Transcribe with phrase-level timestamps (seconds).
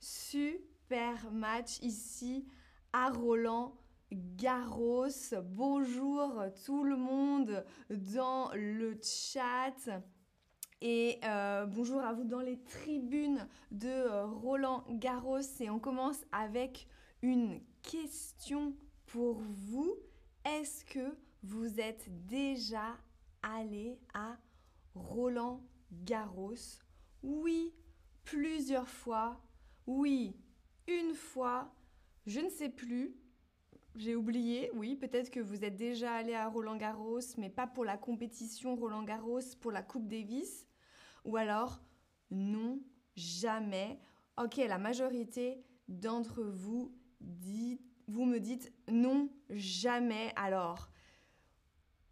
[0.00, 2.46] super match ici
[2.92, 3.76] à Roland
[4.12, 5.08] Garros.
[5.44, 10.02] Bonjour tout le monde dans le chat.
[10.80, 15.40] Et euh, bonjour à vous dans les tribunes de euh, Roland Garros.
[15.60, 16.86] Et on commence avec
[17.22, 18.74] une question
[19.06, 19.96] pour vous.
[20.44, 22.98] Est-ce que vous êtes déjà
[23.42, 24.36] allé à
[24.94, 26.54] Roland Garros?
[27.22, 27.72] Oui,
[28.24, 29.40] plusieurs fois.
[29.86, 30.36] Oui,
[30.88, 31.74] une fois.
[32.26, 33.16] Je ne sais plus.
[33.96, 37.84] J'ai oublié, oui, peut-être que vous êtes déjà allé à Roland Garros, mais pas pour
[37.84, 40.66] la compétition Roland Garros, pour la Coupe Davis.
[41.24, 41.80] Ou alors,
[42.30, 42.80] non,
[43.14, 44.00] jamais.
[44.36, 50.32] Ok, la majorité d'entre vous dit, vous me dites non, jamais.
[50.34, 50.90] Alors,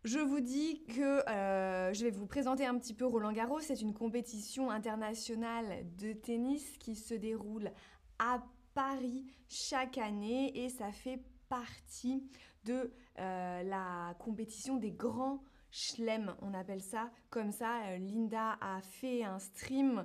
[0.04, 3.60] je vous dis que euh, je vais vous présenter un petit peu Roland Garros.
[3.60, 7.70] C'est une compétition internationale de tennis qui se déroule
[8.18, 8.42] à
[8.74, 12.28] Paris chaque année et ça fait partie
[12.64, 15.42] de euh, la compétition des grands
[15.74, 17.82] Schlem, on appelle ça comme ça.
[17.86, 20.04] Euh, Linda a fait un stream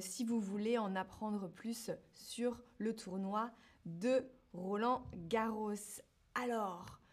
[0.00, 3.52] si vous voulez en apprendre plus sur le tournoi
[3.86, 6.02] de Roland Garros.
[6.34, 7.03] Alors,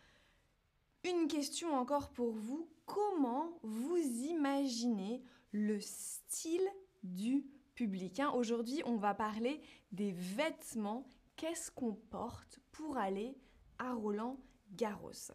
[1.03, 2.69] une question encore pour vous.
[2.85, 6.67] Comment vous imaginez le style
[7.03, 8.31] du public hein?
[8.31, 11.07] Aujourd'hui, on va parler des vêtements.
[11.35, 13.35] Qu'est-ce qu'on porte pour aller
[13.79, 14.37] à Roland
[14.73, 15.33] Garros?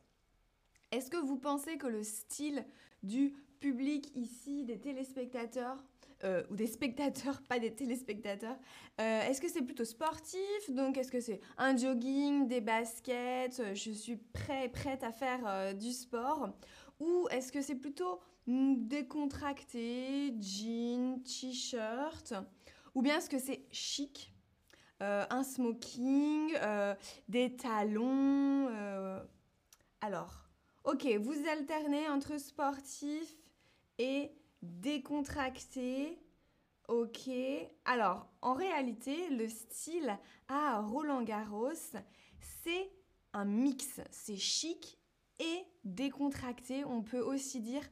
[0.92, 2.64] Est-ce que vous pensez que le style
[3.02, 5.82] du public ici, des téléspectateurs,
[6.24, 8.56] euh, ou des spectateurs, pas des téléspectateurs,
[9.00, 10.70] euh, est-ce que c'est plutôt sportif?
[10.70, 15.74] Donc est-ce que c'est un jogging, des baskets, euh, je suis prêt, prête à faire
[15.74, 16.50] du sport.
[16.98, 22.34] Ou est-ce que c'est plutôt mm, décontracté, jean, t-shirt?
[22.94, 24.32] Ou bien est-ce que c'est chic?
[24.98, 26.54] Un smoking,
[27.28, 28.70] des talons.
[30.00, 30.46] Alors,
[30.86, 33.34] Ok, vous alternez entre sportif
[33.98, 34.30] et
[34.66, 36.18] décontracté.
[36.88, 37.28] Ok.
[37.84, 40.16] Alors, en réalité, le style
[40.48, 41.72] à Roland Garros,
[42.40, 42.92] c'est
[43.32, 44.00] un mix.
[44.10, 44.98] C'est chic
[45.38, 46.84] et décontracté.
[46.84, 47.82] On peut aussi dire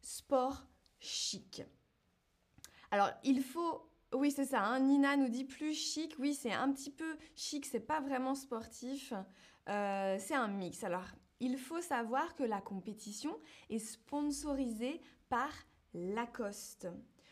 [0.00, 0.66] sport
[0.98, 1.62] chic.
[2.90, 4.62] Alors, il faut oui, c'est ça.
[4.62, 4.80] Hein.
[4.80, 6.14] Nina nous dit plus chic.
[6.18, 7.66] Oui, c'est un petit peu chic.
[7.66, 9.12] C'est pas vraiment sportif.
[9.68, 10.84] Euh, c'est un mix.
[10.84, 11.04] Alors,
[11.40, 13.36] il faut savoir que la compétition
[13.68, 15.50] est sponsorisée par
[15.94, 16.88] Lacoste.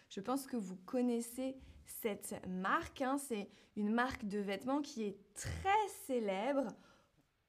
[0.09, 1.57] Je pense que vous connaissez
[1.87, 3.03] cette marque.
[3.03, 3.19] Hein.
[3.19, 6.69] C'est une marque de vêtements qui est très célèbre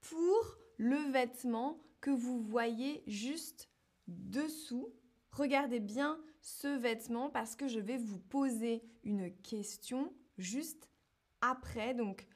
[0.00, 3.70] pour le vêtement que vous voyez juste
[4.06, 4.92] dessous.
[5.32, 10.88] Regardez bien ce vêtement parce que je vais vous poser une question juste
[11.40, 11.94] après.
[11.94, 12.26] Donc,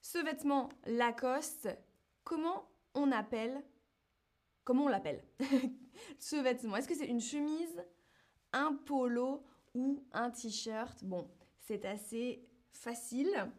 [0.00, 1.68] ce vêtement Lacoste,
[2.24, 3.62] comment on appelle,
[4.64, 5.24] comment on l'appelle
[6.18, 6.76] ce vêtement?
[6.76, 7.82] Est-ce que c'est une chemise,
[8.52, 11.04] un polo ou un t-shirt?
[11.04, 13.50] Bon, c'est assez facile,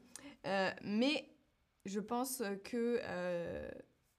[0.45, 1.29] euh, mais
[1.85, 3.69] je pense que euh,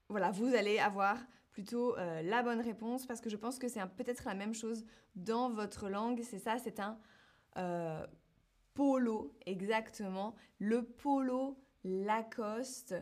[0.09, 1.19] voilà, vous allez avoir
[1.53, 4.84] plutôt euh, la bonne réponse parce que je pense que c'est peut-être la même chose
[5.15, 6.22] dans votre langue.
[6.22, 6.99] C'est ça, c'est un
[8.75, 10.34] polo, exactement.
[10.59, 12.97] Le polo Lacoste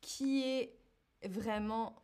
[0.00, 0.78] qui est
[1.24, 2.02] vraiment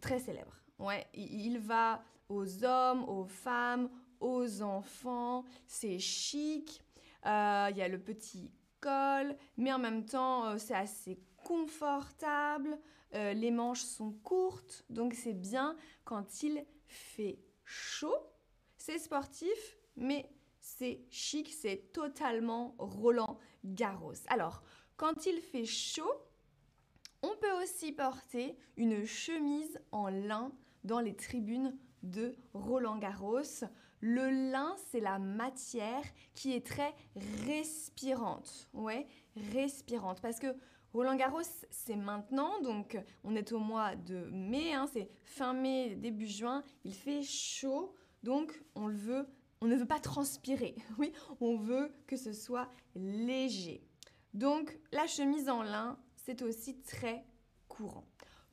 [0.00, 0.65] très célèbre.
[0.78, 3.88] Ouais, il va aux hommes, aux femmes,
[4.20, 5.44] aux enfants.
[5.66, 6.82] C'est chic.
[7.24, 8.50] Euh, il y a le petit
[8.80, 12.78] col, mais en même temps, euh, c'est assez confortable.
[13.14, 18.18] Euh, les manches sont courtes, donc c'est bien quand il fait chaud.
[18.76, 24.12] C'est sportif, mais c'est chic, c'est totalement Roland Garros.
[24.28, 24.62] Alors,
[24.96, 26.12] quand il fait chaud,
[27.22, 30.52] on peut aussi porter une chemise en lin
[30.86, 33.64] dans les tribunes de Roland Garros.
[34.00, 36.02] Le lin, c'est la matière
[36.34, 36.94] qui est très
[37.46, 38.68] respirante.
[38.72, 39.06] Ouais,
[39.52, 40.20] respirante.
[40.20, 40.54] Parce que
[40.92, 45.96] Roland Garros, c'est maintenant, donc on est au mois de mai, hein, c'est fin mai,
[45.96, 46.62] début juin.
[46.84, 49.28] Il fait chaud, donc on le veut,
[49.60, 50.76] on ne veut pas transpirer.
[50.98, 53.82] Oui, on veut que ce soit léger.
[54.34, 57.24] Donc la chemise en lin, c'est aussi très
[57.68, 58.06] courant.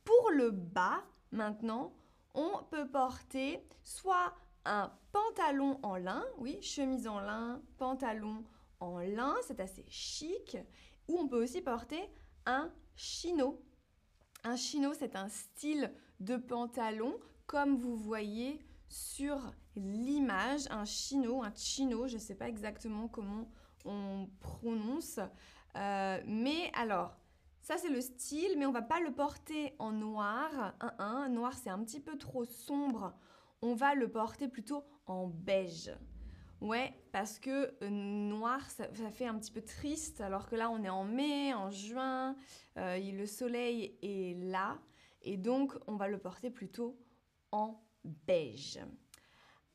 [0.03, 1.93] Pour le bas, maintenant,
[2.33, 4.33] on peut porter soit
[4.65, 8.43] un pantalon en lin, oui, chemise en lin, pantalon
[8.79, 10.57] en lin, c'est assez chic,
[11.07, 12.09] ou on peut aussi porter
[12.45, 13.61] un chino.
[14.43, 18.59] Un chino, c'est un style de pantalon, comme vous voyez
[18.89, 19.39] sur
[19.75, 23.49] l'image, un chino, un chino, je ne sais pas exactement comment
[23.85, 25.19] on prononce.
[25.75, 27.15] Euh, mais alors,
[27.63, 30.75] ça c'est le style, mais on va pas le porter en noir.
[30.99, 33.13] Un, noir c'est un petit peu trop sombre.
[33.61, 35.89] On va le porter plutôt en beige.
[36.59, 40.81] Ouais, parce que euh, noir, ça, fait un petit peu triste, alors que là, on
[40.83, 42.37] est en mai, en juin,
[42.77, 44.79] euh, le soleil est là,
[45.21, 46.97] et donc on va le porter plutôt
[47.51, 48.79] en beige.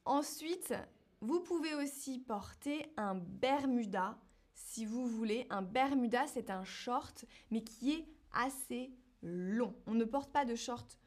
[0.07, 0.73] Ensuite,
[1.21, 4.19] vous pouvez aussi porter un Bermuda
[4.59, 5.47] si vous voulez.
[5.51, 9.75] Un Bermuda, c'est un short, mais qui est assez long.
[9.87, 10.99] On ne porte pas de short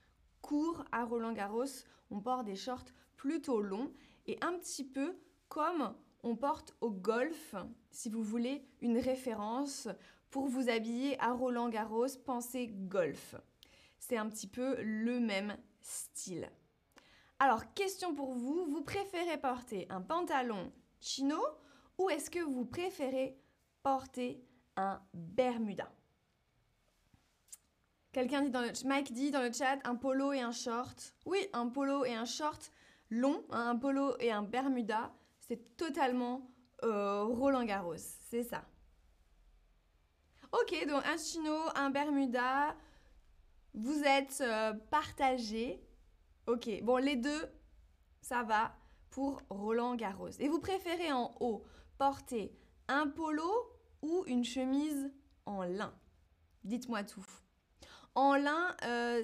[0.41, 3.91] court à Roland Garros, on porte des shorts plutôt longs
[4.25, 5.19] et un petit peu
[5.49, 5.93] comme
[6.23, 7.55] on porte au golf,
[7.91, 9.87] si vous voulez une référence
[10.29, 13.35] pour vous habiller à Roland Garros, pensez golf.
[13.99, 16.49] C'est un petit peu le même style.
[17.39, 21.37] Alors, question pour vous, vous préférez porter un pantalon chino
[21.97, 23.40] ou est-ce que vous préférez
[23.83, 24.43] porter
[24.77, 25.91] un Bermuda
[28.11, 31.15] Quelqu'un dit dans le Mike dit dans le chat un polo et un short.
[31.25, 32.71] Oui, un polo et un short
[33.09, 36.49] long, un polo et un Bermuda, c'est totalement
[36.83, 38.65] euh, Roland Garros, c'est ça.
[40.51, 42.75] Ok, donc un chino, un Bermuda,
[43.73, 45.81] vous êtes euh, partagés.
[46.47, 47.49] Ok, bon, les deux,
[48.21, 48.75] ça va
[49.09, 50.31] pour Roland Garros.
[50.39, 51.63] Et vous préférez en haut
[51.97, 52.53] porter
[52.87, 53.51] un polo
[54.01, 55.11] ou une chemise
[55.45, 55.93] en lin
[56.63, 57.25] Dites-moi tout.
[58.13, 59.23] En lin, euh,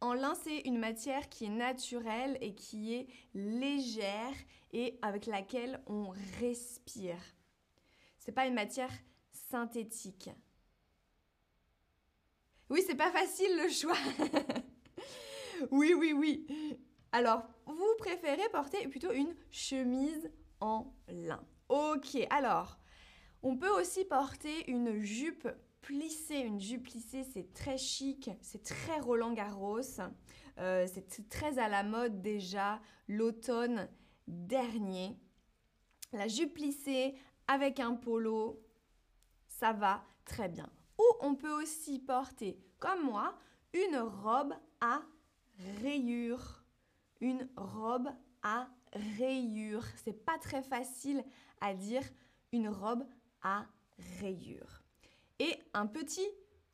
[0.00, 4.34] en lin, c'est une matière qui est naturelle et qui est légère
[4.72, 7.20] et avec laquelle on respire.
[8.18, 8.92] C'est pas une matière
[9.32, 10.30] synthétique.
[12.68, 13.96] Oui, c'est pas facile le choix.
[15.70, 16.46] oui, oui, oui.
[17.12, 21.42] Alors, vous préférez porter plutôt une chemise en lin.
[21.68, 22.78] Ok, alors,
[23.42, 25.48] on peut aussi porter une jupe
[25.80, 26.38] plissée.
[26.38, 29.80] Une jupe plissée, c'est très chic, c'est très Roland Garros.
[30.58, 33.88] Euh, c'est très à la mode déjà l'automne
[34.26, 35.18] dernier.
[36.12, 37.14] La jupe plissée
[37.48, 38.62] avec un polo,
[39.46, 40.68] ça va très bien.
[40.98, 43.36] Ou on peut aussi porter, comme moi,
[43.72, 45.02] une robe à
[45.82, 46.64] rayures.
[47.20, 48.08] Une robe
[48.42, 48.68] à.
[49.96, 51.24] C'est pas très facile
[51.60, 52.02] à dire
[52.52, 53.04] une robe
[53.42, 53.66] à
[54.20, 54.82] rayures.
[55.38, 56.26] Et un petit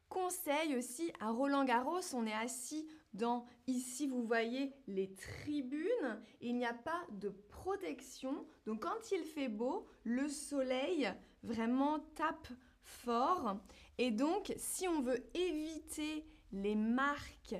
[0.08, 6.56] conseil aussi à Roland Garros, on est assis dans ici vous voyez les tribunes, il
[6.56, 8.46] n'y a pas de protection.
[8.66, 11.12] Donc quand il fait beau, le soleil
[11.42, 12.48] vraiment tape
[12.82, 13.56] fort
[13.98, 17.54] et donc si on veut éviter les marques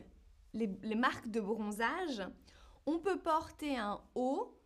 [0.53, 2.23] les, marques de bronzage,
[2.91, 4.57] on peut porter un haut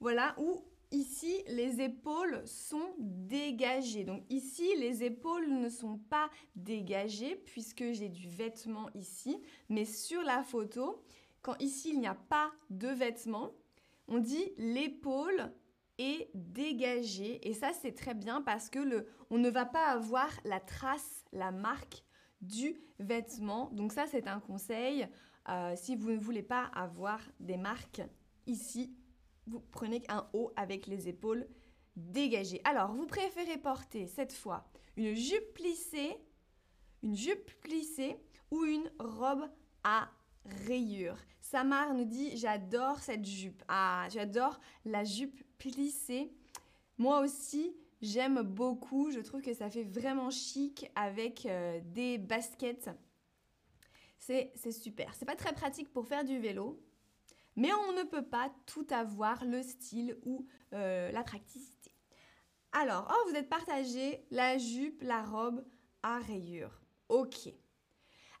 [0.00, 4.04] voilà où Ici, les épaules sont dégagées.
[4.04, 9.40] Donc ici, les épaules ne sont pas dégagées puisque j'ai du vêtement ici.
[9.70, 11.02] Mais sur la photo,
[11.40, 13.52] quand ici, il n'y a pas de vêtement,
[14.06, 15.50] on dit l'épaule
[15.96, 17.48] est dégagée.
[17.48, 21.24] Et ça, c'est très bien parce que le, on ne va pas avoir la trace,
[21.32, 22.04] la marque
[22.42, 23.70] du vêtement.
[23.72, 25.08] Donc ça, c'est un conseil.
[25.48, 28.02] Euh, si vous ne voulez pas avoir des marques
[28.46, 28.94] ici
[29.46, 31.46] vous prenez un haut avec les épaules
[31.96, 32.60] dégagées.
[32.64, 34.64] Alors, vous préférez porter cette fois
[34.96, 36.16] une jupe plissée,
[38.50, 39.48] ou une robe
[39.82, 40.08] à
[40.66, 41.18] rayures.
[41.40, 43.62] Samar nous dit j'adore cette jupe.
[43.66, 46.32] Ah, j'adore la jupe plissée.
[46.98, 49.10] Moi aussi, j'aime beaucoup.
[49.10, 52.90] Je trouve que ça fait vraiment chic avec euh, des baskets.
[54.22, 55.12] C'est super.
[55.14, 56.80] C'est pas très pratique pour faire du vélo,
[57.56, 61.92] mais on ne peut pas tout avoir, le style ou euh, la praticité.
[62.70, 65.64] Alors, oh, vous êtes partagé la jupe, la robe
[66.04, 66.80] à rayures.
[67.08, 67.52] Ok.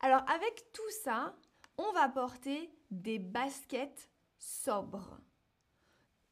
[0.00, 1.36] Alors, avec tout ça,
[1.76, 4.08] on va porter des baskets
[4.38, 5.18] sobres.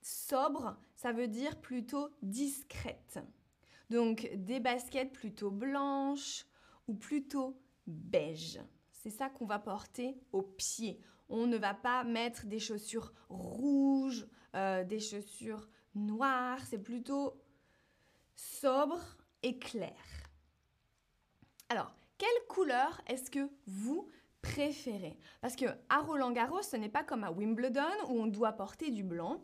[0.01, 3.19] Sobre, ça veut dire plutôt discrète.
[3.91, 6.47] Donc, des baskets plutôt blanches
[6.87, 8.61] ou plutôt beige.
[9.03, 11.01] C'est ça qu'on va porter au pied.
[11.31, 16.61] On ne va pas mettre des chaussures rouges, euh, des chaussures noires.
[16.67, 17.41] C'est plutôt
[18.35, 19.01] sobre
[19.43, 19.97] et clair.
[21.71, 24.07] Alors, quelle couleur est-ce que vous
[24.43, 25.17] préférez?
[25.41, 27.81] Parce que à Roland Garros, ce n'est pas comme à Wimbledon
[28.11, 29.43] où on doit porter du blanc.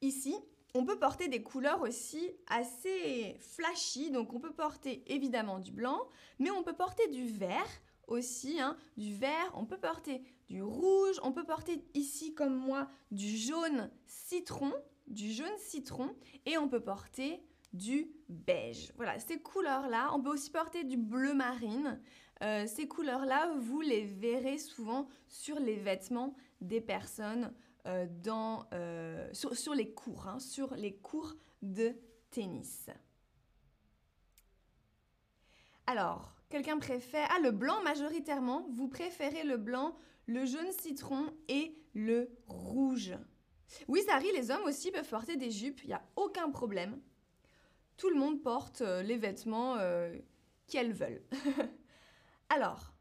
[0.00, 0.34] Ici,
[0.74, 4.10] on peut porter des couleurs aussi assez flashy.
[4.10, 6.08] Donc, on peut porter évidemment du blanc,
[6.40, 7.70] mais on peut porter du vert
[8.06, 9.50] aussi, hein, du vert.
[9.54, 11.20] On peut porter du rouge.
[11.22, 14.72] On peut porter ici, comme moi, du jaune citron,
[15.06, 16.14] du jaune citron.
[16.44, 18.92] Et on peut porter du beige.
[18.96, 22.00] Voilà, ces couleurs-là, on peut aussi porter du bleu marine.
[22.42, 27.52] Euh, ces couleurs-là, vous les verrez souvent sur les vêtements des personnes
[27.86, 31.94] euh, dans, euh, sur, les cours, hein, sur les cours de
[32.30, 32.90] tennis.
[35.86, 37.28] Alors, quelqu'un préfère...
[37.30, 38.66] Ah, le blanc majoritairement.
[38.72, 43.14] Vous préférez le blanc, le jaune citron et le rouge.
[43.88, 47.00] Oui, Zari, les hommes aussi peuvent porter des jupes, il n'y a aucun problème.
[47.96, 50.14] Tout le monde porte euh, les vêtements euh,
[50.66, 51.22] qu'elles veulent.
[52.48, 52.92] Alors,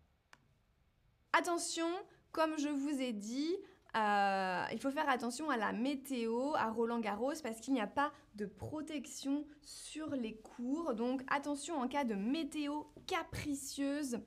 [1.33, 1.87] attention,
[2.31, 3.55] comme je vous ai dit,
[3.95, 7.87] euh, il faut faire attention à la météo à Roland Garros parce qu'il n'y a
[7.87, 10.93] pas de protection sur les cours.
[10.95, 14.19] Donc attention en cas de météo capricieuse.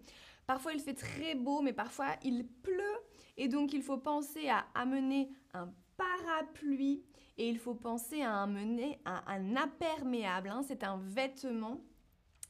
[0.47, 2.99] Parfois il fait très beau mais parfois il pleut
[3.37, 7.05] et donc il faut penser à amener un parapluie
[7.37, 10.49] et il faut penser à amener un, imperméable.
[10.49, 10.63] Hein.
[10.67, 11.81] C'est un vêtement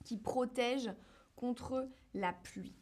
[0.04, 0.90] qui protège
[1.36, 2.74] contre la pluie.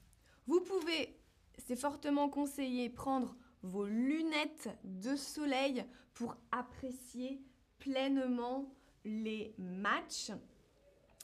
[0.47, 1.19] Vous pouvez,
[1.59, 5.85] c'est fortement conseillé, prendre vos lunettes de soleil
[6.15, 7.41] pour apprécier
[7.79, 8.73] pleinement
[9.05, 10.33] les matchs.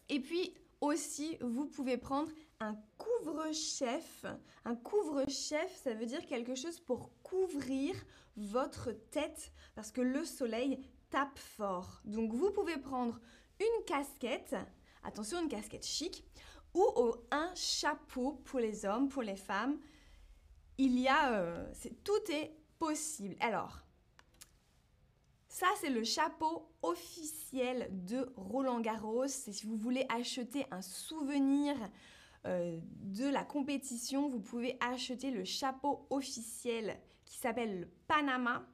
[0.08, 4.24] Et puis aussi, vous pouvez prendre un couvre-chef.
[4.64, 7.94] Un couvre-chef, ça veut dire quelque chose pour couvrir
[8.36, 10.78] votre tête parce que le soleil
[11.10, 12.00] tape fort.
[12.04, 13.20] Donc vous pouvez prendre
[13.60, 14.56] une casquette,
[15.02, 16.24] attention une casquette chic,
[16.74, 16.84] ou
[17.30, 19.78] un chapeau pour les hommes, pour les femmes
[20.78, 21.32] il y a...
[21.32, 21.72] Euh,
[22.04, 23.36] tout est possible.
[23.40, 23.82] Alors,
[25.48, 29.28] ça, c'est le chapeau officiel de Roland Garros.
[29.28, 31.76] si vous voulez acheter un souvenir
[32.46, 38.66] euh, de la compétition, vous pouvez acheter le chapeau officiel qui s'appelle le Panama.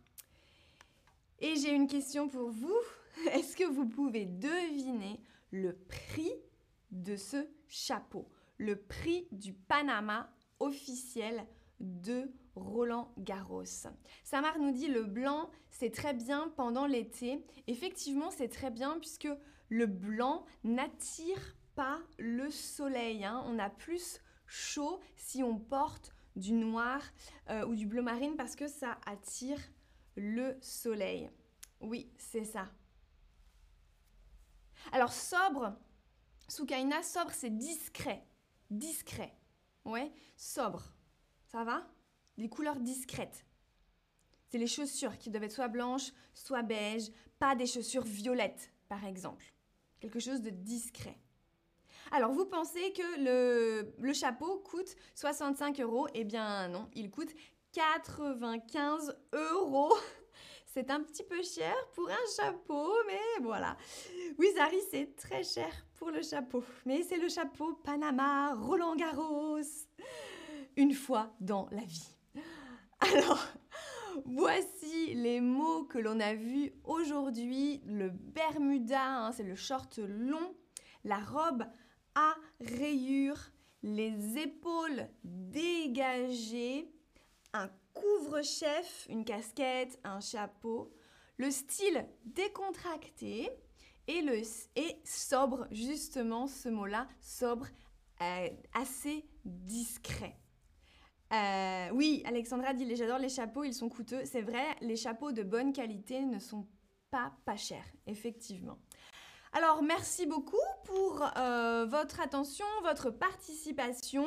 [1.40, 2.78] Et j'ai une question pour vous.
[3.32, 6.32] Est-ce que vous pouvez deviner le prix
[6.90, 8.30] de ce chapeau?
[8.56, 11.44] Le prix du Panama officiel
[11.80, 13.64] de Roland Garros.
[14.24, 17.44] Samar nous dit le blanc, c'est très bien pendant l'été.
[17.66, 19.28] Effectivement, c'est très bien puisque
[19.68, 23.24] le blanc n'attire pas le soleil.
[23.24, 23.42] Hein.
[23.46, 27.02] On a plus chaud si on porte du noir
[27.50, 29.60] euh, ou du bleu marine parce que ça attire
[30.16, 31.30] le soleil.
[31.80, 32.68] Oui, c'est ça.
[34.92, 35.76] Alors sobre,
[36.48, 38.24] Soukaina, sobre, c'est discret.
[38.70, 39.34] Discret.
[39.84, 40.97] Ouais, sobre.
[41.48, 41.86] Ça va?
[42.36, 43.44] Les couleurs discrètes.
[44.48, 49.04] C'est les chaussures qui doivent être soit blanches, soit beige, pas des chaussures violettes, par
[49.04, 49.44] exemple.
[50.00, 51.18] Quelque chose de discret.
[52.12, 56.06] Alors, vous pensez que le, le chapeau coûte 65 euros?
[56.14, 57.34] Eh bien non, il coûte
[57.72, 59.94] 95 euros.
[60.66, 63.76] C'est un petit peu cher pour un chapeau, mais voilà.
[64.38, 66.62] Oui, Zari, c'est très cher pour le chapeau.
[66.84, 69.58] Mais c'est le chapeau Panama Roland Garros
[70.78, 72.14] une fois dans la vie.
[73.00, 73.44] Alors,
[74.24, 77.82] voici les mots que l'on a vus aujourd'hui.
[77.84, 80.54] Le Bermuda, hein, c'est le short long.
[81.04, 81.64] La robe
[82.14, 83.50] à rayures.
[83.82, 86.88] Les épaules dégagées.
[87.52, 90.92] Un couvre-chef, une casquette, un chapeau.
[91.38, 93.50] Le style décontracté.
[94.06, 94.42] Et, le,
[94.76, 97.66] et sobre, justement, ce mot-là, sobre,
[98.22, 100.38] euh, assez discret.
[101.32, 104.24] Euh, oui, Alexandra dit j'adore les chapeaux, ils sont coûteux.
[104.24, 106.66] C'est vrai, les chapeaux de bonne qualité ne sont
[107.10, 108.78] pas pas chers, effectivement.
[109.52, 114.26] Alors, merci beaucoup pour euh, votre attention, votre participation.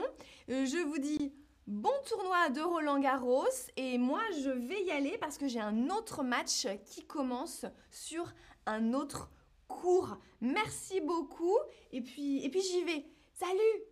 [0.50, 1.34] Euh, je vous dis
[1.68, 3.46] bon tournoi de Roland Garros
[3.78, 8.34] et moi je vais y aller parce que j'ai un autre match qui commence sur
[8.66, 9.30] un autre
[9.68, 10.18] cours.
[10.42, 11.58] Merci beaucoup
[11.92, 13.06] et puis, et puis j'y vais.
[13.34, 13.91] Salut